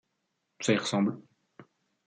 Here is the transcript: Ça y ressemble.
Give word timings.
Ça 0.61 0.73
y 0.73 0.77
ressemble. 0.77 1.21